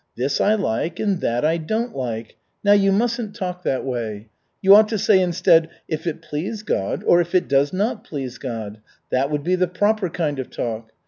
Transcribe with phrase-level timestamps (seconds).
[0.15, 4.29] 'This I like, and that I don't like.' Now, you mustn't talk that way!
[4.59, 8.39] You ought to say instead, 'If it please God, or 'if it does not please
[8.39, 8.79] God'.
[9.11, 10.91] That would be the proper kind of talk.